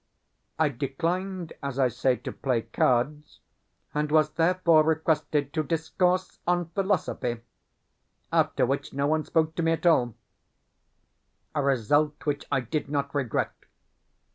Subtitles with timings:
[0.57, 3.39] I declined, as I say, to play cards,
[3.93, 7.41] and was, therefore, requested to discourse on philosophy,
[8.33, 10.15] after which no one spoke to me at all
[11.53, 13.53] a result which I did not regret.